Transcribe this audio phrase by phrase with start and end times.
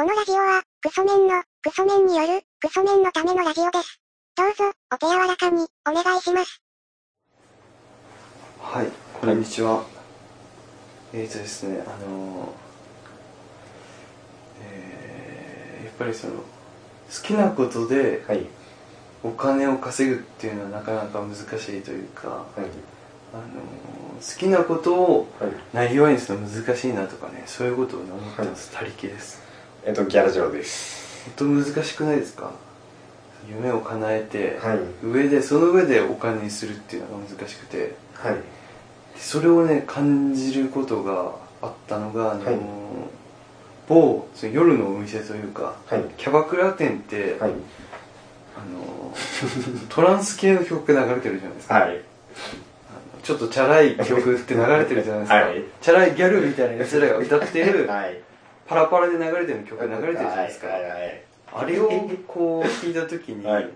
[0.00, 4.00] このラジオは、クソメンの、クソメンによる、クソメンのためのラジオです。
[4.34, 6.62] どうぞ、お手柔らかに、お願いします。
[8.62, 8.86] はい、
[9.20, 9.84] こんにちは。
[11.12, 12.48] えーとですね、あのー
[14.62, 16.42] えーやっぱりその好
[17.22, 18.46] きなことではい。
[19.22, 22.60] お金を稼ぐっていうのはなかなか難しいというか、はい。
[23.34, 25.52] あのー好きなことをはい。
[25.76, 28.70] なりわいにするの難しいなとかね、そういうことをね思ってます。
[28.72, 29.49] 他力です。
[29.86, 31.24] えっと、ギャラ嬢です。
[31.38, 32.52] 本当難しくないですか？
[33.48, 34.78] 夢を叶えて、はい。
[35.06, 37.94] 上でその上でお金にするっていうのが難しくて。
[38.14, 38.36] はい。
[39.16, 42.58] それをね感じることがあったのが、あのーはい
[43.88, 46.04] 某その夜のお店というかはい。
[46.16, 47.50] キャバクラ店って、はい。
[48.56, 52.00] あのートランス系の曲が流れてるじゃないですか、はい。
[53.22, 58.20] ちょっとチャラい曲って流れてるじゃないですか、はいチャラいギャルみたいなやつらが歌ってるはい。
[58.70, 60.82] パラパラで流れてる曲が流れてるじゃないですか、はい。
[60.84, 61.22] はい。
[61.52, 61.90] あれを
[62.28, 63.68] こう聞いた時に、はい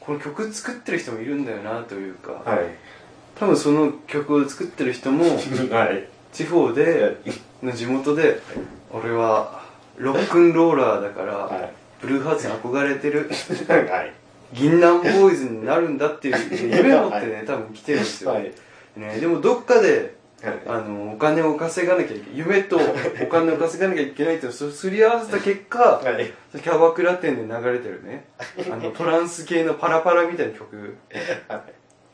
[0.00, 2.58] この曲作ってる人もいるんだよなというか、はい。
[3.36, 5.22] 多分その曲を作ってる人も
[5.70, 6.08] はい。
[6.32, 7.18] 地方で
[7.62, 8.40] の地元で
[8.90, 9.62] 俺は
[9.96, 11.72] ロックンローラーだから、はい。
[12.00, 13.30] ブルーハーツに憧れてる
[13.70, 14.12] はい。
[14.52, 18.52] 銀杏ボーイズになるんだっていう夢を持ってね多分来てるんですよ、はい。
[18.96, 20.10] ね、でもどっかではい。
[20.66, 22.78] あのお 金を稼がなきゃいけない夢と
[23.22, 26.32] お金を稼がなきゃいけないってすり合わせた結果はい。
[26.52, 28.26] キャバクラ店で流れてるね。
[28.70, 30.96] あのトランス系のパラパラみたいな曲。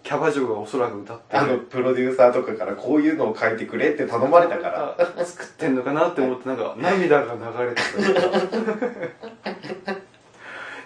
[0.02, 5.24] キャバ嬢がおそらく歌ってあの、プロデューサーとかからこういうのを書いてくれって頼まれたから。
[5.24, 7.82] 作ってんのかなって思ってなんか涙が流れて
[8.14, 9.88] た。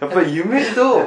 [0.06, 1.02] やっぱり夢と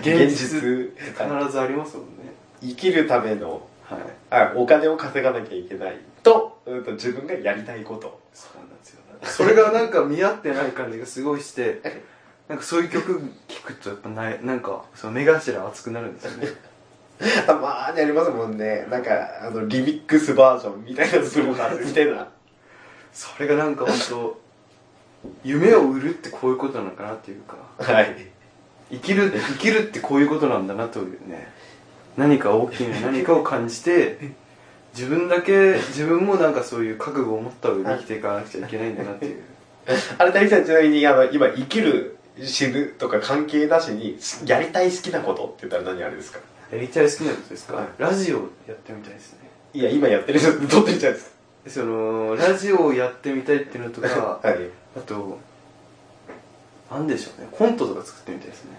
[0.00, 0.60] 現実。
[0.60, 2.34] 必ずありますもんね。
[2.60, 4.00] 生きるためのはい。
[4.30, 5.98] あお金を稼がなきゃいけない。
[6.22, 8.20] と,、うん、と自分がやりたいこと。
[8.34, 9.02] そうなんですよ。
[9.22, 11.80] それがなんか見合ってない感じがすごいして
[12.48, 16.48] なんかそういう曲聴くとやっぱないなんかその目頭熱くなるんですよね。
[17.46, 18.86] たまーにありますもんね。
[18.90, 19.10] なんか
[19.42, 22.28] あのリミックスバージョンみたいなブルーハーツみたいな。
[23.12, 24.40] それがなんか本当
[25.42, 27.56] 夢を売るってこういうことなのかなっていうか。
[27.78, 28.14] はい。
[28.90, 31.48] 生きる生きるってこういうことなんだなというね
[32.16, 34.18] 何か大きな 何かを感じて
[34.94, 39.42] 自分だけ自分もなんかそういう覚悟を持った上で生きていかなくちゃいけないんだなっていう。
[40.18, 46.40] あれ大さんちなみにあの今生きる死ぬとか関係なしにやりたい好きなことって言ったら何あれですか？
[46.72, 47.86] やりたい好きなことですか、はい。
[47.98, 49.38] ラジオやってみたいですね。
[49.74, 51.36] いや今やってる撮ってるじゃないです
[51.68, 54.58] そのラジオをやってみたいっていうのとかかはい。
[54.96, 55.38] あと
[56.90, 57.48] なんでしょうね。
[57.52, 58.70] コントとか作ってみたいですね。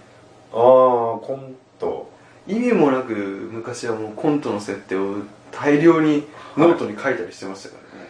[0.51, 2.09] ああコント
[2.47, 5.17] 意味もなく昔はもうコントの設定を
[5.51, 6.25] 大量に
[6.55, 8.09] ノートに書いたりしてましたからね、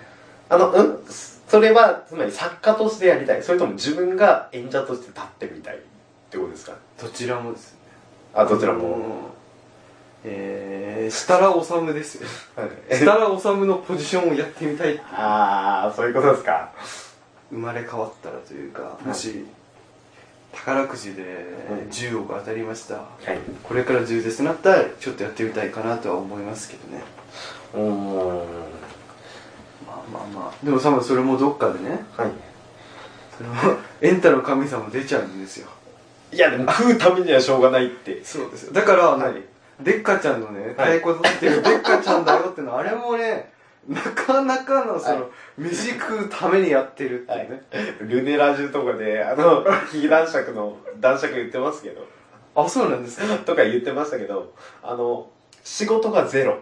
[0.49, 0.99] あのうん？
[1.47, 3.43] それはつまり作家としてやりたい。
[3.43, 5.79] それとも自分が演者として立ってみたいっ
[6.29, 6.73] てことですか？
[7.01, 7.79] どちらもですね。
[8.33, 8.79] あどちらも。
[8.79, 9.37] も
[10.23, 12.27] えー、設楽統ですよ。
[12.55, 12.69] はい。
[12.89, 16.73] 設楽統のポジションをやってみたいああそういうことですか。
[17.49, 19.45] 生まれ変わったらというかもし
[20.53, 21.23] 宝くじで
[21.69, 21.89] うん。
[21.89, 23.01] 10億当たりました、は
[23.33, 23.39] い。
[23.63, 27.03] これから充実になったらちょっとやってみたいかなとは思いますけどね。
[27.73, 28.37] うーん。
[29.85, 30.65] まあまあまあ。
[30.65, 32.05] でも多分それもどっかでね。
[32.15, 32.31] はい。
[33.37, 35.67] そのエンタの神様出ちゃうんですよ。
[36.31, 38.23] いやでも食うためにはしょうがないって。
[38.23, 38.73] そうですよ。
[38.73, 39.43] だからはい。
[39.81, 40.99] デッカちゃんのねはい。
[40.99, 43.51] 太鼓叩いてるデッカちゃんだよってのはあれもね
[43.87, 45.21] なかなかのその、は
[45.57, 45.61] い。
[45.61, 47.61] 飯食うためにやってるっていうね、
[48.01, 52.05] ルネラジュとかであの 非男爵の男爵言ってますけど。
[52.55, 55.29] あそうなんですか、はい、とか言ってましたけどあの
[55.63, 56.59] 仕事がゼロ。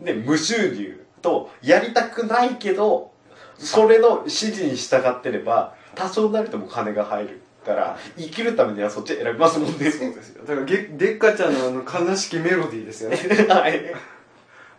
[0.00, 3.12] で無収入とやりたくないけど
[3.58, 9.90] それの指示に従ってれば多少なりとも金が入るから生きるためにはそっち選びますもんね。
[9.90, 10.44] そうですよ。
[10.44, 13.16] だからゲデッカちゃんのあの悲しきメロディーですよね。
[13.48, 13.94] はい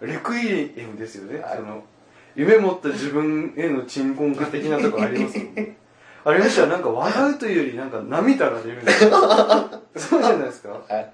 [0.01, 1.83] レクイエムですよね、はいその
[2.35, 5.75] 夢持った自分への鎮魂歌的なとこありますもんね。
[6.23, 8.81] あれ見たらなんか笑うというよりなんか涙が出る。
[8.81, 9.09] んですよ
[9.97, 10.69] そうじゃないですか？
[10.69, 11.11] はい。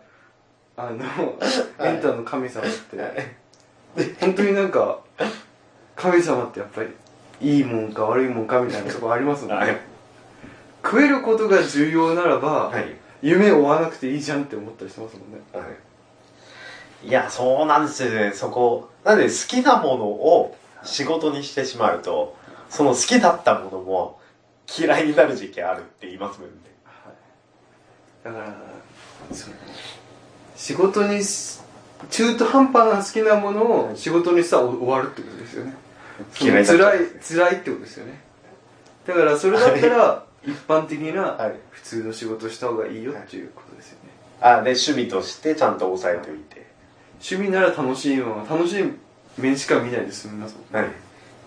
[0.77, 1.35] あの、
[1.79, 2.69] エンタの神様っ
[3.95, 4.99] て、本当になんか
[5.95, 6.89] 神様ってやっぱり
[7.39, 9.77] いいもんか悪いもんかみたいなとこありますもんね、はい。
[10.83, 12.93] 食えることが重要ならば、はい。
[13.21, 15.39] 夢を追わなくていいじゃんって思ったりしてますもんね。
[15.53, 15.63] はい
[17.05, 18.31] いやそうなんですよね。
[18.33, 22.35] そこなんで好きなものを仕事にしてしまうと
[22.69, 24.19] その好きだったものも
[24.77, 26.55] 嫌いになる時期あるって言いますもんね。
[28.23, 28.55] だから
[30.55, 31.61] 仕事にし
[32.09, 35.73] 中途半端な好きなものを仕事にしたら終わるってことですよね。
[36.41, 38.21] 嫌い辛い辛いってことですよね。
[39.05, 41.55] だからそれだったら一般的なはい。
[41.85, 44.09] 普通の仕事した方がいいよっていうことですよね、
[44.41, 46.64] あで趣味としてちゃんと押さえておいて
[47.21, 48.83] 趣味なら楽しいまま楽しい
[49.37, 50.91] 面しか見ないで済みますもんはい。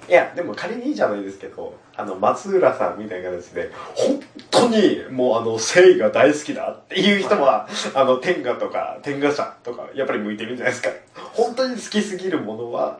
[0.08, 4.20] いやでも仮にいいじゃないですけどあの松浦さんみたいな形で本
[4.50, 10.88] 当にもうあの誠意が大好きだっていう人はあの天下とか天下者とかやっぱり向いてるんじゃないですか。
[11.34, 12.98] 本当に好きすぎるものははい。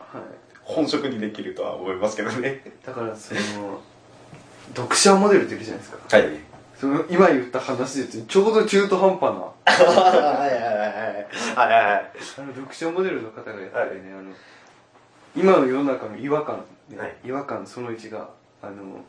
[0.63, 2.63] 本職にできるとは思いますけどね。
[2.85, 3.81] だからその
[4.77, 6.17] 読者モデルっているじゃないですか。
[6.17, 6.48] はい
[6.79, 9.27] その今言った話でちょうど中途半端な。
[9.29, 11.27] はいはいはいはい。
[11.57, 14.33] はいはいあの読者モデルの方がやってるね、あの
[15.37, 16.99] 今の世の中の違和感、ね。
[16.99, 17.17] はい。
[17.25, 18.31] 違和感その1が
[18.63, 19.05] あの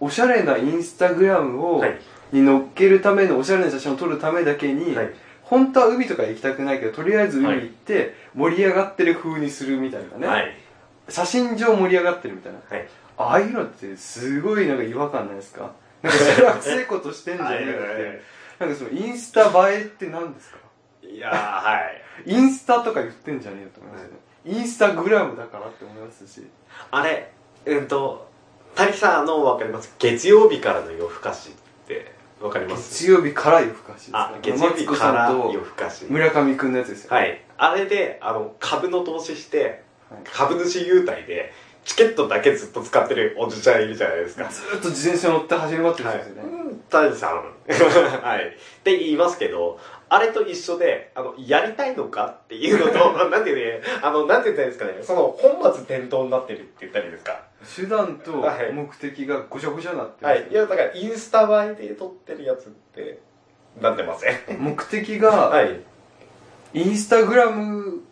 [0.00, 2.00] おしゃれなインスタグラムを、はい。
[2.32, 5.10] に載っけるためのおしゃれな写真を撮るためだけに、はい。
[5.42, 10.56] 本当は海とか行きたくないけどとりあえず海行って盛り上がってる風にするみたいなね、はい。
[11.10, 12.60] 写真上盛り上がってるみたいな。
[12.66, 12.88] はい。
[13.18, 15.70] ああいうのってすごいなんか違和感ないですか？
[16.04, 18.22] なんかしらくせえことしてんじゃねえよって。
[18.60, 20.58] なんかそのインスタ映えって何ですか？
[21.02, 22.02] いやーはい。
[22.26, 24.14] インスタとか言ってんじゃねえよと思いますよね、
[24.44, 26.46] インスタグラムだからって思いますし。
[26.90, 27.32] あれ
[27.66, 28.30] うんと
[28.74, 33.04] 谷さんあのわかります月曜日からの夜更かしってわかります？
[33.04, 36.04] 月曜日から夜更かしですあ月曜日から夜更かし。
[36.08, 37.42] 村上くんのやつですよ、はい。
[37.56, 40.20] あれであの株の投資してはい。
[40.24, 41.52] 株主優待で
[41.84, 44.48] チケットだけずっと使ってるおじちゃんいるじゃないですか。
[44.48, 47.44] ずーっと自転車乗って走り回ってるんですよね、うん谷さん。
[48.22, 48.46] はい。
[48.48, 48.50] っ
[48.82, 49.78] て言いますけど
[50.08, 54.98] あれと一緒であのやりたいのかっていうのと なんてねあのなんて言ったらいいですかね。
[55.02, 57.40] その本末転倒になってるって言ったらいいですか。
[57.76, 58.72] 手段とはい。
[58.72, 60.26] 目的がごちゃごちゃになってる。
[60.26, 60.48] はい。
[60.50, 63.18] いやだからインスタ映えで撮ってるやつって
[63.80, 64.36] なってません？
[64.62, 65.80] 目的が、はい。
[66.74, 68.02] インスタグラム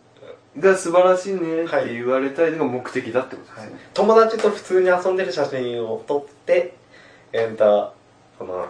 [0.59, 6.75] が素晴らしいねって言われたいのが目的だってことですね、友達と普通に遊んでる写真を撮って
[7.31, 7.95] えーと
[8.37, 8.67] その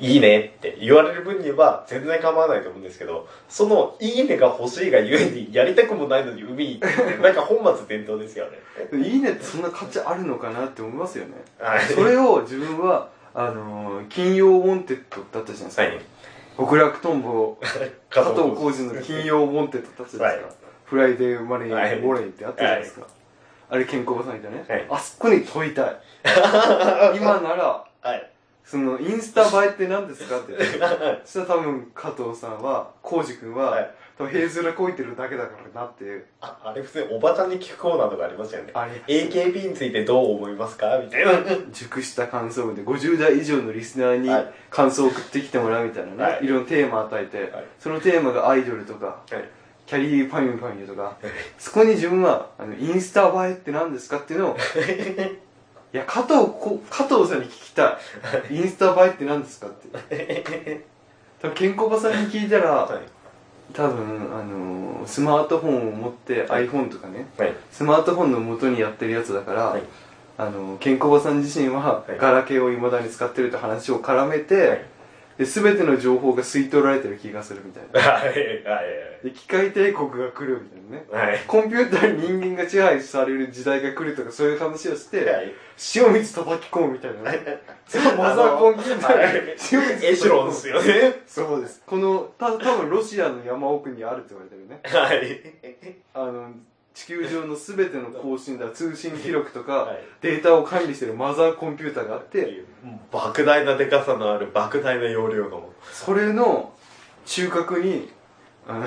[0.00, 8.58] いいねって言われる分には全然構わないと思うんですけどそのいいねが欲しいがゆえにやりたくもないのに海行ってってなんか本末転倒ですよね。
[9.04, 11.32] いいねってそんな価値あるのかなって思いますよね。
[11.58, 11.84] はい。
[11.84, 16.00] それを自分はあのー金曜ウォンテッドだったじゃないですか、はい。
[16.56, 17.56] 極楽とんぼ
[18.08, 21.98] 加藤浩次の金曜ウォンテッドだったじゃないですか、はいフライデーマネーはい。
[21.98, 23.06] ウォレイってあったじゃないですか、
[23.70, 24.86] あれ健康さんいたね、はい。
[24.90, 25.96] あそこに問いたい。
[27.16, 28.30] 今ならはい。
[28.64, 30.52] そのインスタ映えって何ですかって
[31.24, 33.90] そしたら多分加藤さんは浩次君は、はい。
[34.18, 36.24] 多分平面こいてるだけだからなっていう。
[36.40, 38.70] ああれ普通におばちゃんに聞くコーナーとかありますよね。
[38.74, 41.32] あれ AKB についてどう思いますかみたいな。
[41.72, 44.52] 熟した感想文で50代以上のリスナーにはい。
[44.70, 46.44] 感想を送ってきてもらうみたいなね、はい。
[46.44, 47.64] い、ろんなテーマ与えて、はい。
[47.78, 49.57] そのテーマがアイドルとかはい
[49.88, 51.16] キャリーパミュパミュとか
[51.58, 54.56] そこに自分はあのインスタ映えって何ですかっていうのを
[55.94, 57.98] いや加藤こ加藤さんに聞きた
[58.50, 58.54] い。
[58.54, 60.84] インスタ映えって何ですかって。
[61.40, 63.00] 多分健康場さんに聞いたら、はい。
[63.72, 67.54] 多分あのスマートフォンを持って iPhone とかねはい。
[67.72, 69.82] スマートフォンの元にやってるやつだから、はい。
[70.36, 72.18] あの健康場さん自身ははい。
[72.18, 74.84] ガラケーを未だに使ってるって話を絡めて、はい
[75.38, 78.00] で全ての情報が吸い取られてる気がするみたいな。
[78.12, 81.28] はいはいで機械帝国が来るみたいなね。
[81.28, 81.40] はい。
[81.46, 85.52] コンピューターに人間が支配される時代が来るとかそういう話をして、はい。
[85.96, 87.62] 塩水叩き込むみたいなね。
[87.86, 89.16] そのマザーコンピューター。
[89.16, 89.34] はい。
[89.34, 91.22] に塩水エシュロンですよね。
[91.26, 91.82] そうです。
[91.84, 94.80] このた多分ロシアの山奥にあるって言われてるね。
[94.84, 95.96] はい。
[96.14, 96.52] あの
[96.94, 99.98] 地球上の全ての更新だ通信記録とか、はい。
[100.20, 102.64] データを管理してるマザーコンピューターがあって
[103.12, 106.72] 莫大なでかさのある莫大な容量のそれの
[107.24, 108.10] 中核に
[108.66, 108.86] あの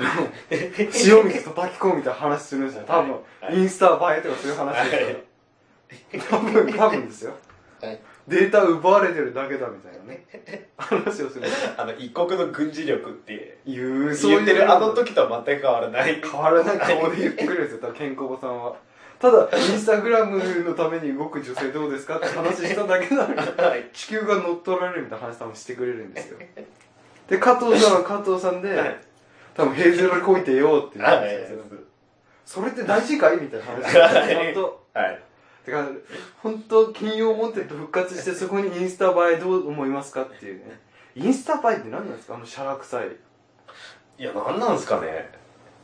[0.78, 2.66] 塩水叩き込むみたいな話するん。
[2.66, 3.56] ですよ多分、はい。
[3.56, 5.26] インスタ映えとかそういう話で
[6.10, 7.32] すよ、多分多分ですよ。
[7.80, 10.24] はいデータ奪われてるだけだみたいなね。
[10.76, 11.46] 話をする。
[11.76, 16.22] あの一国の軍事力っていう言ってるあの時とは全く変わらない。
[16.22, 18.76] 変わらない顔で言ってくるんですよ多分健康おばさんは。
[19.18, 23.88] ただインスタグラムのために動く女性どうですかって話しただけなのにはい。
[23.92, 26.38] 地球が乗っ取られるみたいな話多分してくれるんですよ。
[27.28, 29.00] で加藤さんは加藤さんで、はい。
[29.54, 31.58] 多分平ゼロでこいてよって言うんですよ、
[32.44, 33.98] それって大事かいみたいな話。
[33.98, 34.28] はい。
[34.28, 35.20] ちゃんとはい
[35.64, 35.86] てか
[36.42, 40.80] 本当金曜モンテッド復活してそこにインスタ映えどう思いますかっていうね。
[41.14, 42.34] インスタ映えって何なんですか？
[42.34, 43.06] あのシャラ臭い。
[44.18, 45.30] いや何なんですかね。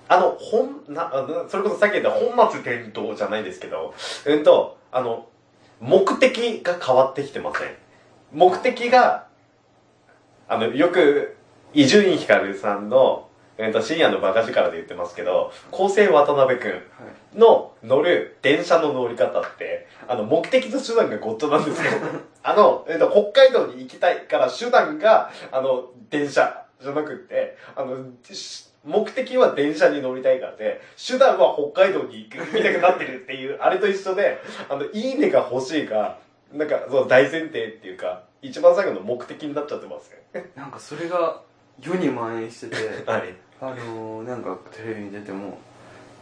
[0.08, 3.94] あの本なあなそれこそさっき言った本末転倒じゃないですけど。
[4.26, 5.28] うんとあの
[5.80, 7.68] 目的が変わってきてません。
[8.32, 9.28] 目的が
[10.48, 11.36] あのよく
[11.72, 13.27] 伊集院光さんの
[13.58, 16.80] えっと、深夜のバカ力で言ってますけど、構成渡辺くんはい
[17.34, 21.92] の乗る電車の乗り方って、あの、目的と手段がゴッドなんですよ。
[22.42, 34.38] あの、えっと、北海道に行きたいから手段が、あの、電車じゃなくって、あの、し目的は電車に乗りたいからで、手段は北海道に行く、行きたくなってるっていう、 あれと一緒で、
[34.68, 36.18] あの、いいねが欲しいか、
[36.52, 40.50] なんか、その大前提っていうか、一番最後の目的になっちゃってますね。
[40.54, 41.42] なんかそれが
[41.80, 42.76] 世に蔓延してて
[43.10, 43.34] はい。
[43.60, 45.58] あのー、なんかテレビに出ても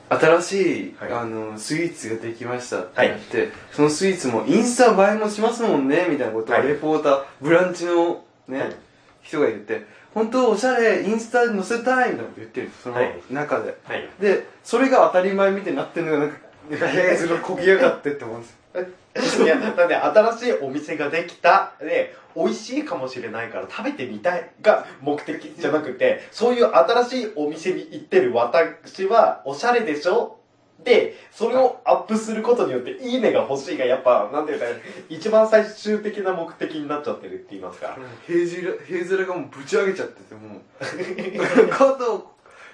[0.08, 1.12] 新しい、はい。
[1.12, 6.68] あのースイーツができましたってなって、そのスイーツもインスタ映えもしますもんねみたいなことをはい。
[6.68, 8.76] レポーター、ブランチのね、はい。
[9.22, 14.08] 人が言って本当おしゃれインスタに載せたいみたいなこと言ってるそのはい中で、はい。
[14.20, 16.38] でそれが当たり前みたいになってるのがなんか
[16.70, 18.86] なんかへえそれこぎやがってって思うんですよ
[19.42, 24.50] いや、だって新しいお店ができた、で、美味しいかもしれないから食べてみたい。
[24.60, 30.36] が目的じゃなくて、そういう新しいお店に行ってる私は、おしゃれでしょ？
[30.84, 34.66] で、それをアップすることによって、いいねが欲しいが、やっぱ、なんていうか、
[35.08, 37.96] 一番最終的な目的になっちゃってるって言いますか。
[38.26, 40.60] 平面平面がもうぶち上げちゃっててもう。
[41.70, 42.24] 加藤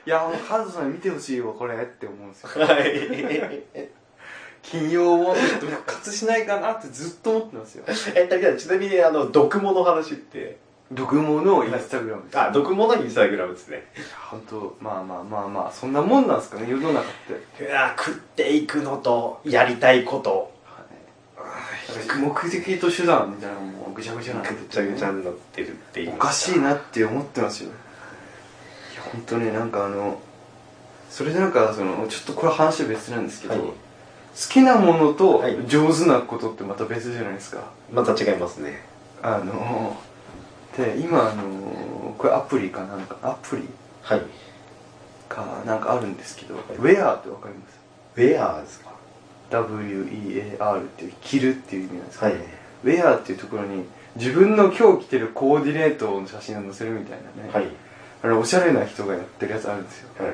[0.04, 2.66] いやもう加藤さんに見てほしいわこれって思うんですよ。
[2.66, 4.01] はい。
[4.62, 7.84] 金曜を復活しないかなってずっと思ってますよ。
[8.14, 10.58] え、だけど、ちなみに、あの、毒モの話って、
[10.92, 13.86] 毒モのインスタグラムですあ、毒モのインスタグラムですね。
[14.30, 17.04] 本当まあまあまあまあそんなもんなんですかね世の中っ
[17.56, 17.64] て。
[17.64, 20.52] いや、食っていくのと、やりたいこと、
[22.20, 27.70] 目的と手段みたいなのもぐちゃぐちゃになっててぐちゃぐちゃになってるっていうおかしいなって思ってますよ。
[27.70, 30.20] いや本当ねなんかあの
[31.10, 33.62] それでなんかそのちょっとこれ話は別なんですけど、はい
[34.34, 35.66] 好きなものとはい。
[35.66, 38.80] 上手なことってまた別じゃないですか、また違いますね。
[39.22, 39.96] あの
[40.76, 43.68] で今あのこれアプリかなんかアプリ
[44.02, 44.22] はい。
[45.28, 47.80] かなんかあるんですけど、いウェアってわかります？
[48.16, 48.92] ウェアですか
[49.50, 52.44] ?WEAR っていう着るっていう意味なんですけど、はい。
[52.84, 53.84] ウェアっていうところに
[54.16, 57.66] 自分の今日着てるコーディネートの写真を載せるみたいなね、はい。
[58.22, 60.30] あれおしゃれな人がやってるやつあるんですよ、はい。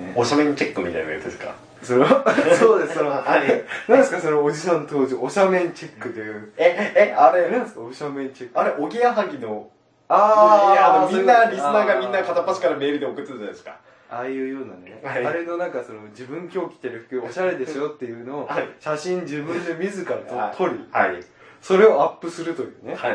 [0.00, 1.54] ね、おしゃべりチェックみたいなやつですか？
[1.84, 2.06] その
[2.58, 3.64] そうですそのはい。
[3.88, 4.20] 何ですか？
[4.20, 7.48] そのおじさん当時おしゃめんチェックというええあれ？
[7.50, 7.80] 何ですか？
[7.82, 8.58] おしゃめんチェック。
[8.58, 9.68] あれおぎやはぎの？
[10.08, 13.76] ああみんなリスナーがあみんな片っ端からメールで送ってたじゃないですか。
[14.10, 15.26] ああいうようなね、はい。
[15.26, 18.68] あれのなんかその自分今日着てる服おしゃれでしょっていうのをはい。
[18.78, 21.20] 写真自分で自らと撮りはい。
[21.62, 23.10] それをアップするというね、い、はい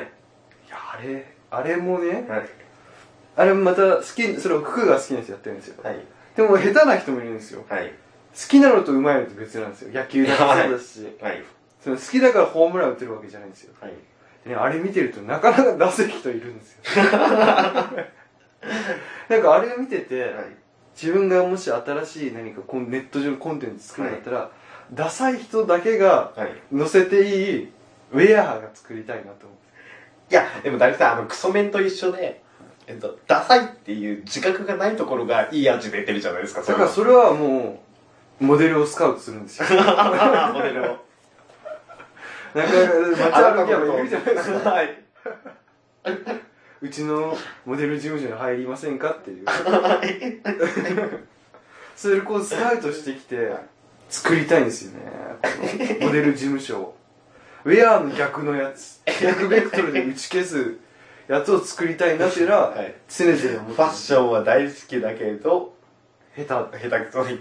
[0.69, 2.49] やあれあれもねはい。
[3.38, 5.99] あれもまた好きそれを服が好きな人やってるんですよ、はい。
[6.35, 7.63] でも下手な人もいるんですよ。
[7.69, 7.93] 好はい
[8.33, 9.91] きなのと上手いのと別なんですよ。
[9.93, 11.43] 野球だって そうだし、はい。
[11.83, 13.74] その好きだからホームラン打てるわけじゃないんですよ。
[13.79, 13.93] はい。
[14.43, 16.79] でね、あれ見てるとなかなか出せる人いるんですよ。
[19.29, 20.33] なんかあれを見てて、はい。
[21.01, 24.51] 自分がもし新しい何かコンネット上のコンテンツ作るんだったら、
[24.91, 26.77] ダサい人だけがはい。
[26.77, 27.71] 載せていい
[28.12, 29.55] ウェアが作りたいなと思
[30.31, 32.41] いや、でも大さん、あの、クソメンと一緒で、
[32.86, 37.88] えっと、ダサいっていう自覚がないところがいい味出てるじゃないですか、うだからそれはもう
[38.39, 39.67] モデルをスカウトするんですよ。
[40.53, 40.98] モデルを。
[42.53, 42.74] なんか
[43.31, 44.69] 街歩きはいるじゃないですか。
[44.69, 44.98] はい。
[46.81, 49.46] うちのモデル事務所に入りませんかっていう。
[51.96, 53.51] それこうスカウトしてきて
[54.10, 55.01] 作りたいんですよね。
[56.01, 56.98] モデル事務所を。
[57.65, 59.01] ウェアの逆のやつ。
[59.22, 60.77] 逆ベクトルで打ち消す
[61.27, 62.96] やつを作りたいなっていうのははい。
[63.10, 65.74] 常々思ってファッションは大好きだけど、
[66.38, 66.89] 下手。
[66.89, 67.39] 下手くそに。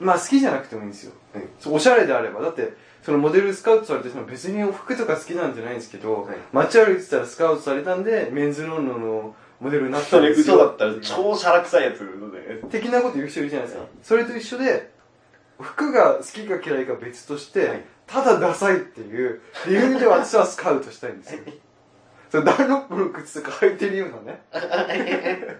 [0.00, 2.40] まあ好きじゃなくてもいいんですよ、うんそうおしゃれであれば。
[2.40, 6.36] だってそのモデルスカウトされてその別に服とか好きなんじゃないんですけど、はい。
[6.52, 10.56] 街歩いてたらスカウトされたんでメンズノンノのモデルになったそれんですよ。
[10.56, 12.68] 嘘だったら超シャラ臭いやつで。
[12.70, 13.90] 的なこと言う人いるじゃないですか、はい。
[14.02, 14.90] それと一緒で
[15.60, 17.84] 服が好きか嫌いか別として、はい。
[18.06, 21.40] ただダサいっていう理由で私はスカウトしたいんですよ。
[22.30, 24.42] それダンロップの靴とか履いてるようなね。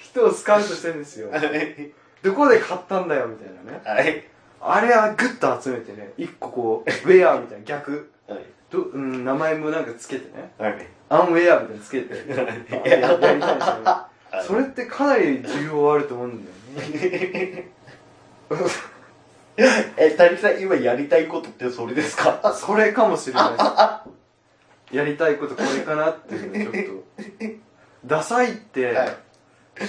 [0.00, 1.30] 人をスカウトしてるんですよ
[2.22, 3.80] どこで買ったんだよみたいなね。
[3.84, 4.24] はい。
[4.60, 8.10] あれはグッと集めてね一個こうウェアみたいな逆。
[8.28, 8.38] はい。
[8.70, 10.52] ど、うん、名前もなんかつけてね。
[10.58, 10.86] はい。
[11.08, 12.14] アンウェアみたいなのつけて。
[12.88, 14.46] ややりたいんですよね。
[14.46, 16.50] それってかなり需要あると思うんだ
[16.82, 17.70] よね。
[19.98, 22.54] え、谷さん、今やりたいことってそれですか？
[22.54, 24.02] それかもしれな
[24.92, 24.96] い。
[24.96, 27.56] やりたいことこれかなっていうのちょっと。
[28.06, 29.16] ダサいって、はい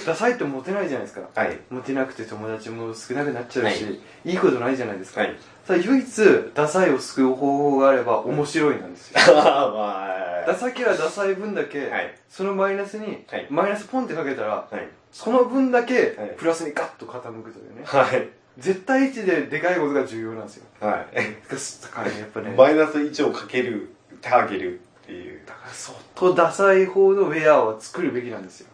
[0.06, 1.28] ダサいってモテないじゃないですか。
[1.34, 1.58] はい。
[1.70, 3.90] モテなくて友達も少なくなっちゃうし、、は
[4.24, 4.34] い。
[4.34, 5.36] いことないじゃないですか、はい。
[5.84, 6.24] 唯一
[6.54, 9.18] ダサいを救う方法があれば面白いなんですよ。
[9.34, 12.14] まあ、はいダサけはダサい分だけ、はい。
[12.28, 13.46] そのマイナスに、はい。
[13.50, 14.88] マイナスポンってかけたら、はい。
[15.10, 16.34] その分だけはい。
[16.36, 18.28] プラスにガッと傾くというね、はい。
[18.58, 20.64] 絶対値ででかいことが重要なんですよ。
[20.80, 21.16] はい。
[21.16, 22.54] だからやっぱね。
[22.56, 25.40] マイナス1をかけるってあげるっていう。
[25.46, 28.66] だからそっとダサい方のウェアを作るべきなんですよ。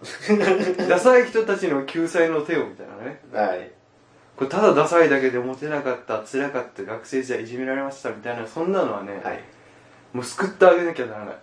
[0.89, 3.21] ダサい人たちの救済の手をみたいなね。
[3.33, 3.71] はい。
[4.37, 9.41] これただダサいだけでモテなかった辛かった学生時代いじめられましたみたいなそんなのはね、はい。
[10.13, 11.37] もう救ってあげなきゃならない。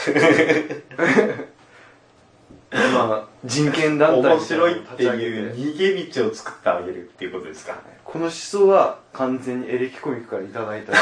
[2.72, 7.76] まあ人権団体面白いっていう逃げ道を作ってあげるっていうことですか？
[8.04, 10.62] この思想は完全にエレキコミックからいた。
[10.66, 10.92] だいた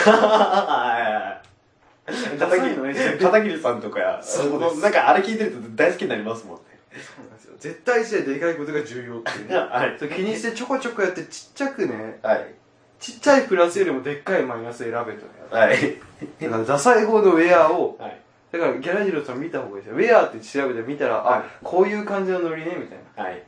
[2.09, 4.81] はいダサいのね片桐さんとかそうです。
[4.81, 6.63] なんかあれ聞いてると大好きになりますもんね。
[6.93, 7.55] そうなんですよ。
[7.59, 9.49] 絶対値ででかいことが重要っていう。
[9.49, 9.99] ね はい。
[10.09, 12.55] 気にしてちょこちょこやってちっちゃくねはい。
[12.99, 15.15] ちっちゃいプラスよりもでっかいマイナス選べとね
[15.51, 15.99] はい。
[16.41, 18.21] だからダサい方のウェアをはい。
[18.51, 19.97] だからギャラジロさん見た方がいいですよ。
[19.97, 21.39] ウェアって調べて見たら、はい。
[21.41, 23.25] あこういう感じのノリねみたいな。
[23.25, 23.35] はい。
[23.35, 23.39] だ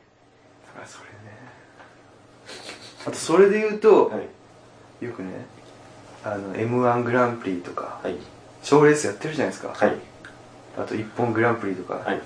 [0.74, 1.10] からそれね。
[3.06, 5.04] あとそれで言うと、はい。
[5.04, 5.46] よくね
[6.24, 8.16] あの m 1グランプリとかはい
[8.62, 9.96] 賞レースやってるじゃないですか、はい。
[10.78, 12.20] あと一本グランプリとか、はい。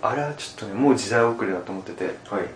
[0.00, 2.04] あれはちょっとねもう時代遅れだと思ってて。
[2.04, 2.46] はい。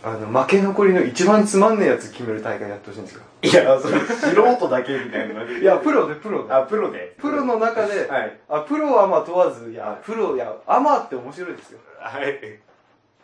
[0.00, 3.22] あの負け残りの一番つまんねえやつ決める大会やってほしいんですよ。
[3.42, 5.42] いやそれ素人だけみたいな。
[5.58, 6.52] いやプロでプロで。
[6.52, 7.14] あプロで。
[7.18, 8.38] プロの中で、はい。
[8.48, 9.98] あプロはまあ問わずいや、はい。
[10.04, 11.80] プロいやアマって面白いですよ。
[11.98, 12.60] はい。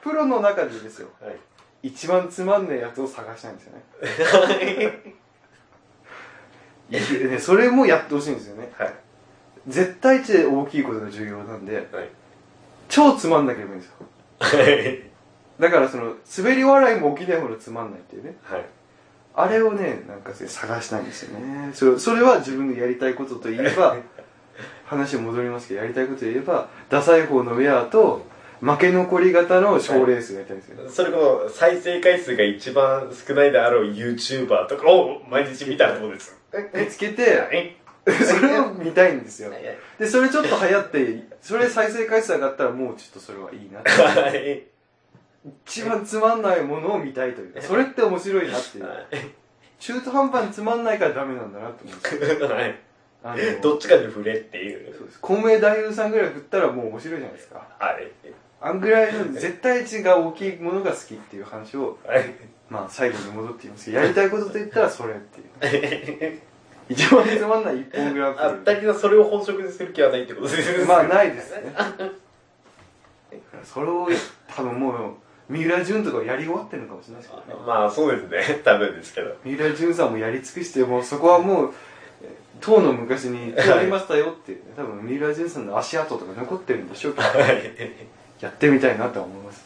[0.03, 1.09] プロの中でですよ。
[1.21, 1.37] はい。
[1.85, 5.15] 一番つまんねえやつを探したいんですよね
[6.91, 8.71] ねそれもやってほしいんですよね。
[8.77, 8.95] はい。
[9.69, 12.09] 絶対値で大きいことが重要なんではい。
[12.89, 13.95] 超つまんなければいいんですよ。
[14.39, 15.03] はい。
[15.59, 18.37] だからその滑り笑いも起きないほどつまんないっていうね。
[18.43, 18.65] はい。
[19.37, 21.71] あれをねなんか探したいんですよね。
[21.73, 23.97] それそれは自分のやりたいことといえば
[24.87, 28.25] 話戻りますけどやりたいことといえばダサい方のウェアと
[28.65, 36.37] 負け残り型の賞レースをやりたいんですよ、それこそ再生回数が一番少ないであろう YouTuber とかを毎日見たらどうです？
[36.75, 39.51] 見つけてそれを見たいんですよ。
[39.99, 43.91] でそれちょっと流行ってそれ再生回数上がったらもうちょっとそれはいいなって。
[43.91, 44.63] はい。
[45.67, 48.87] 一番つまんないものを見たいというかそれって面白いなっていう。
[49.79, 52.49] 中途半端につまんないからダメなんだなって思うんですよ。
[52.55, 52.79] はい
[53.25, 54.95] あのどっちかに触れっていう。
[54.95, 55.21] そうです。
[55.21, 57.67] 孔明太夫さんぐらい振ったらもう面白いじゃないですか。
[57.79, 58.13] はい。
[58.61, 62.35] あんぐらいの絶対値が大きいものが好きっていう話をはい。
[62.69, 66.41] まあ最後に戻って言いますけどやりたいことと言ったらそれっていう。
[66.87, 71.75] 一番つまんない一本グランあプだけどそれを本職にする気はないってことですリまあないですね。
[73.65, 74.07] それを
[74.55, 75.15] 多分もう
[75.49, 77.65] 三浦淳とかやり終わってるのかもしれないですけどね。
[77.67, 78.61] まあそうですね。
[78.63, 79.35] 多分ですけど。
[79.45, 81.75] 三浦淳さんもやり尽くしてもうそこはもうえ
[82.61, 87.73] 当の昔に通りましたよっていうね多分三浦淳さんの足跡とか残ってるんでしょうけどはい。
[88.41, 89.65] やってみたいなとは思います。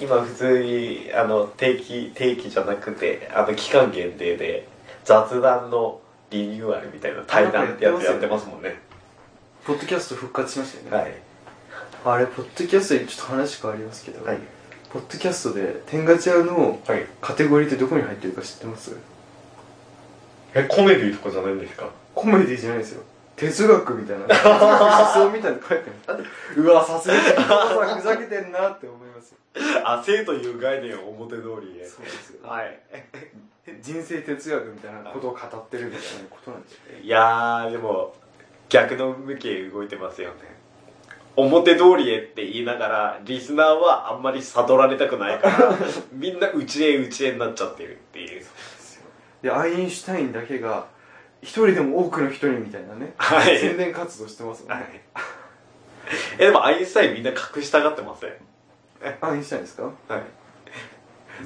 [0.00, 4.68] 今普通にあの定期定期じゃなくてあの期間限定で
[5.04, 8.78] 雑談のリニューアルみたいな対談ってやつやってますもんね。
[9.64, 11.14] ポッドキャスト復活しましたよね、はい。
[12.04, 14.38] あれポッドキャストでちょっと話変わりますけど、はい。
[14.90, 17.06] ポッドキャストで天ガチャのはい。
[17.20, 18.96] カテゴリーってどこに入ってるか知ってます？
[20.54, 21.88] えコメディとかじゃないんですか？
[22.14, 23.02] コメディじゃないですよ。
[23.36, 24.24] 哲学みたいな。
[24.26, 26.24] 哲学思想みたいなの書いてある。
[26.56, 27.14] うわさすが。
[27.14, 29.38] にさんふざけてんなって思いますよ。
[29.84, 32.48] あ性という概念を表通りへそうですよ。
[32.48, 32.78] はい。
[33.82, 36.78] 人生哲学みたいなことを語ってるみたいなことなんですよ。
[37.02, 38.14] いやーでも
[38.68, 40.56] 逆の向きへ動いてますよね。
[41.36, 45.76] 表通りへって言いながらリスナーはあんまり悟られたくないから
[46.12, 48.46] みんな内へ内へになっちゃってるっていう
[49.42, 50.86] でアインシュタインだけが
[51.42, 53.58] 一人でも多くの人にみたいなね、はい。
[53.58, 54.80] 宣伝活動してますもんはい。
[54.80, 55.02] ね、
[56.38, 58.32] えでもアインシュタインみんな隠したがってません？
[59.20, 59.82] アインシュタインですか？
[59.84, 60.22] はい。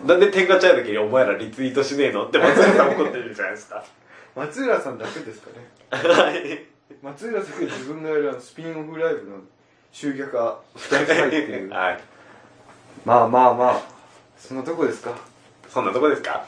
[0.07, 3.85] なんで天下茶屋だけにお前らリツイートしねえのって松浦さん怒ってるじゃないですか。
[4.37, 5.67] 松浦さんだけですかね。
[5.91, 6.65] はい。
[7.03, 9.39] 松浦さんが自分がやるスピンオフライブの
[9.91, 12.01] 集客が2人入っていう はい。
[13.05, 13.83] まあまあまあ。
[14.39, 15.13] そんなとこですか？
[15.69, 16.47] そんなとこですか？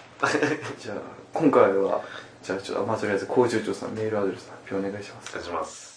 [0.79, 0.97] じゃあ
[1.35, 2.03] 今回は
[2.43, 5.93] じゃあちょっとまあとりあえず工場長さんメールアドレス発表お願いしますお願いします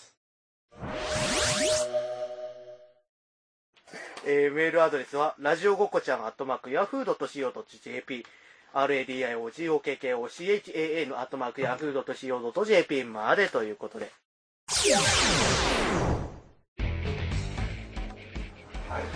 [4.28, 8.26] えーメールアドレスは、ラジオごっこちゃん、アットマーク、ヤフードと .co.jp、
[8.74, 14.12] radiogokochan、アットマーク、ヤフードと .co.jp までということで。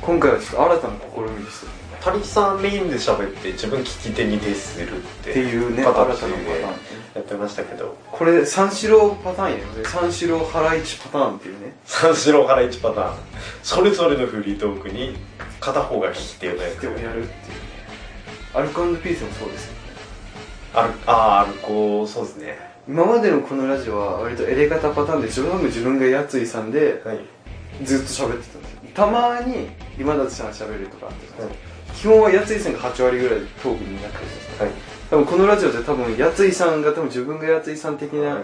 [0.01, 6.33] 今回はちょっと新たな試みでしたね谷さんメインで喋って自分聞き手に徹するってっていうね新たなパターン
[7.15, 7.97] やってましたけど。
[8.11, 9.63] これ三四郎パターンやね。
[9.83, 11.73] 三四郎ハライチパターンっていうね。
[11.85, 13.17] 三四郎ハライチパターン。
[13.63, 15.17] それぞれのフリートークに
[15.59, 16.73] 片方が聞き手のやる。
[16.73, 17.03] っていうね。
[18.53, 19.73] アルコピースもそうですよ
[20.73, 22.57] あるあーアルコそうですね。
[22.87, 27.19] 今までのこのラジオは割とエレガタパターンで自分自分がやついさんではい。
[27.83, 34.73] ずっと喋ってたんですよたまに今立さんが喋るとかあってたんですよ基本はやついさんが8割ぐらいトークになってるんですよはい。
[35.09, 38.43] 多分このラジオで多分やついさんが多分自分がやついさん的なはい。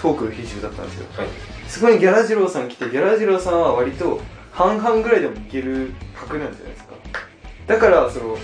[0.00, 1.06] トークの比重だったんですよ。
[1.16, 1.28] はい。
[1.68, 4.20] そこにギャラジローさん来てギャラジローさんは割と
[4.52, 6.92] 半々ぐらいでもいける格なんじゃないですか。
[7.66, 8.36] だからその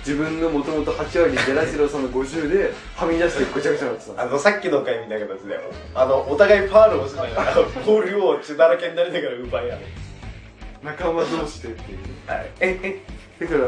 [0.00, 5.58] 自分のもともと8割ギャラジローさんの50ではみ出してごちゃごちゃになってたあのさっきの回みたいな形で
[5.94, 7.54] あのお互いファールをしながら
[7.86, 9.78] ボールを血だらけになりながら奪い合う
[10.84, 11.98] 仲間同士でっていう。
[12.26, 12.50] はい。
[12.60, 13.00] え
[13.40, 13.60] だから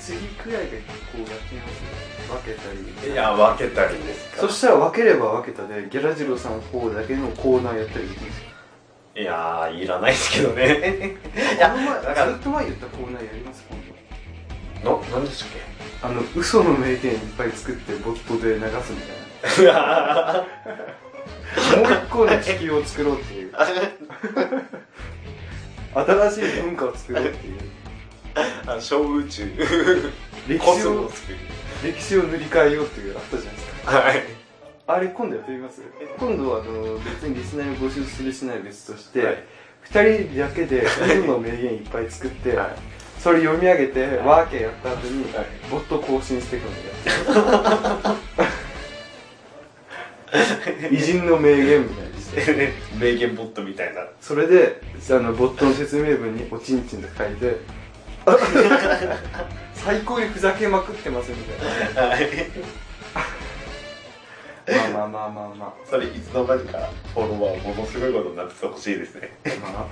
[0.00, 0.84] 次くらいでこ
[1.16, 2.72] うやってみます分けた
[3.06, 3.12] り。
[3.12, 4.40] いや分けたりですか。
[4.40, 8.46] そしたら分ければ分けたでギャラジローさんの方だけのコーナーやったりできるんですよ。
[9.16, 11.16] いやーいらないですけどね。
[11.34, 11.74] いや
[12.26, 13.64] ずっと前言ったコーナーやります？
[14.82, 15.48] 今度な何でしたっ
[16.02, 20.44] あの嘘の名言いっぱい作ってボットで流すみたいな。
[21.72, 23.52] け もう一個の地球を作ろうっていう
[26.04, 27.60] 新しい文化を作ろうっていう。
[28.66, 29.46] あ小宇宙。
[30.46, 31.38] 歴コ史をスモス作る。
[31.84, 33.98] 歴史を塗り替えようっていうあったじゃないですか。
[33.98, 34.22] はい。
[34.88, 35.82] あれ今度やってみます？
[36.18, 39.44] 今度はあの別にリスナーに募集するしないは別として、はい。
[39.90, 42.68] 2人だけで嘘の名言いっぱい作って、はい。
[43.18, 45.46] それ読み上げて、ワーケーやった後に、はい。
[45.70, 48.06] ボット更新していくのや
[50.72, 52.05] って偉人の名言みたいにして
[52.98, 54.06] 名言ボットみたいな。
[54.20, 57.56] それであのボットの説明文に「おちんちん」と書いて
[59.74, 61.36] 最高にふざけまくってますみ
[61.94, 62.28] たいはい。
[64.66, 69.30] なまあまあまあまあまそれいつの間にかフォロワーものすごいことになっててほしいですね。
[69.46, 69.86] あまあ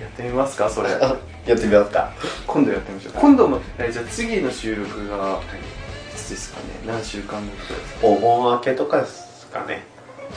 [0.00, 0.90] やってみますかそれ。
[0.90, 2.12] やってみますか。
[2.46, 3.12] 今度やってみましょう。
[3.14, 5.84] 今度もえじゃあ次の収録がい。
[6.24, 6.66] つですかね。
[6.86, 9.82] 何週間後くらいですかお盆明けとかですかね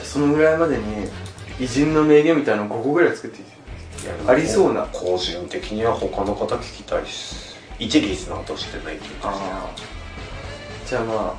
[0.04, 1.08] そのぐらいまでに
[1.60, 3.44] 偉人の名言みたいなの5個ぐらい作っていい
[4.26, 4.86] ありそうな。
[4.92, 9.70] 個人的には他の方聞きたいです一リスナーとしてない気がしああ
[10.86, 11.34] じゃあまあ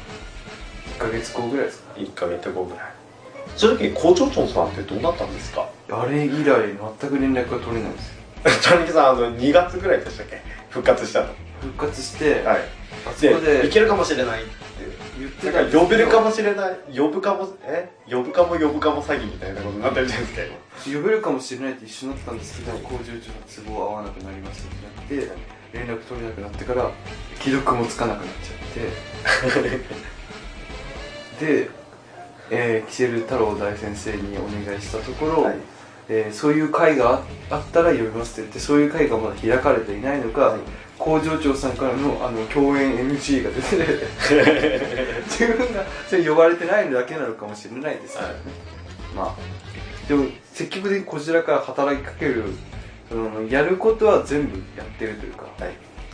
[0.96, 1.94] 1ヶ月後ぐらいですか。
[1.96, 2.84] 1ヶ月後ぐらい。
[3.56, 5.68] 正直校長長さんってどうなったんですか？
[5.90, 8.14] あれ以来全く連絡が取れないんですよ。
[8.62, 10.42] チャンキさんあの2月ぐらいでしたっけ？
[10.70, 11.28] 復活したの。
[11.62, 12.60] 復活して、はい。
[13.08, 14.98] あそこでいけるかもしれないって言って
[15.44, 16.78] だから呼べるかもしれない。
[16.96, 17.90] 呼ぶかもえ？
[18.10, 20.46] 呼ぶかも呼ぶかも詐欺みたいなことになってるじゃないですか
[20.88, 23.20] 今呼べるかもしれないって一緒になったんですけど工場長の
[23.66, 25.38] 都合合わなくなりましたってなって
[25.74, 26.92] 連絡取れなくなってから
[27.40, 28.54] 既読もつかなくなっちゃ
[29.60, 29.78] っ
[31.40, 31.46] て。
[31.46, 31.70] で、
[32.52, 35.56] えーキセル太郎大先生にお願いしたところ、はい。
[36.10, 40.60] えーそういう会がああったら呼びますって言ってそういう会がまだ開かれていないのか、はい
[41.00, 44.06] 工場長さんからのあの共演 NG が出て
[45.26, 48.36] 自分がそれ呼ばれてないだけなのかもしれないですけどね、
[49.16, 52.44] まあでも積極的にこちらから働きかける
[53.08, 55.72] そのやることは全部やってるというか、はい。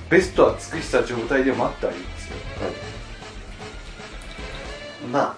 [0.09, 2.35] ベストは尽くした状態で待ってありますよ。
[5.11, 5.37] ま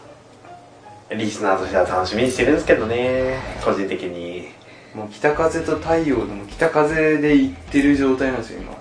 [1.09, 3.39] あリスナーとしては楽しみにしてるんですけどね。
[3.63, 4.49] 個人的に。
[4.93, 8.73] もう北風と太陽でも北風で行ってる状態なんですよ今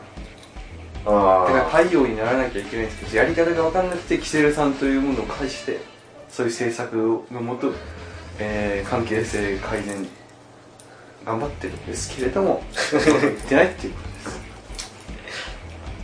[1.07, 5.79] だからあ太陽にならなきゃいけないんですけどやり方が分かんなくてキセルさんというものを介して
[6.29, 6.95] そういう政策
[7.33, 7.73] のもと、
[8.39, 10.07] えー関係性改善
[11.25, 14.41] 頑張ってるんですけれどもうまくいってないっていうことです。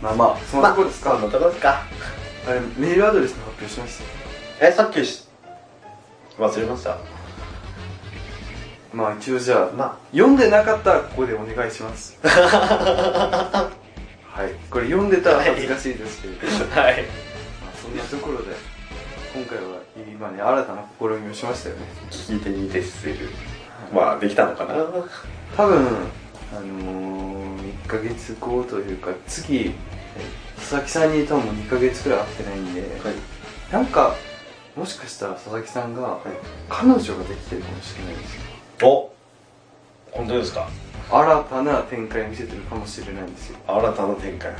[0.01, 1.81] まあまあそあのところですか、そんなとこですか？
[2.47, 3.99] あれメールアドレスの発表しまし
[4.59, 5.25] たえさっきし
[6.37, 6.97] 忘れました？
[8.93, 12.17] まあ一応じゃあま読んでなかったらここでお願いします
[14.33, 14.55] はい。
[14.67, 16.47] これ読んでたら恥ずかしいですけれど。
[16.47, 17.03] はい。
[17.61, 18.55] まあ、そんなところで
[19.35, 21.81] 今回は今ね新たな試みをしましたよね。
[22.09, 23.15] 聞き手に徹する
[23.93, 24.73] まあできたのかな。
[25.55, 25.87] 多分
[26.51, 29.73] あのー、1ヶ月後というか次え
[30.55, 32.91] 佐々木さんに多分2ヶ月くらい会ってないんで、はい。
[33.71, 34.15] なんか
[34.75, 36.27] もしかしたら佐々木さんが、い。
[36.69, 38.41] 彼女ができてるかもしれないんですよ。
[38.81, 39.12] お
[40.13, 40.69] 本当ですか？
[41.11, 43.57] 新たな展開を見せてるかもしれないんですよ。
[43.67, 44.51] 新たな展開。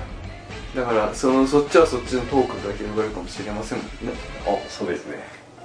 [0.75, 3.91] だからそのそっちはそっちのトークが広がるかもしれませんもんね。
[4.45, 5.17] あそうですね。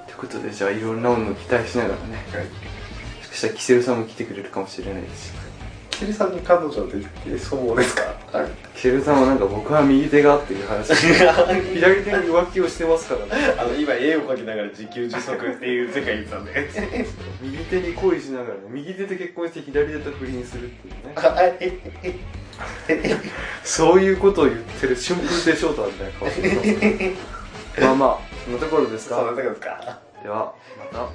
[0.07, 2.17] ということでじゃあいろんなものを期待しながらね。
[2.33, 2.45] はい。
[2.45, 2.51] も
[3.23, 5.29] しかしたらキセルさんも来てくれるかもしれないです。
[5.29, 5.33] し
[5.99, 8.03] キリさんに彼女できそうですか？
[8.77, 10.95] ケルさんはなんか僕は右手がっていう話。
[11.75, 13.55] 左手に浮気をしてますからね。
[13.59, 16.71] あの今絵を描きながら自給自足っていう世界言ってたんで。
[17.43, 21.13] 右手に恋しながら右手で結婚して左手と不倫するっていうね。
[21.17, 22.19] はい
[23.65, 27.15] そういうことを言ってる春風亭昇太みたいな顔して
[27.81, 29.17] ま あまあそんなところですか？
[29.17, 29.99] そうなんだけどですか？
[30.23, 30.99] ではまた。
[31.05, 31.11] はい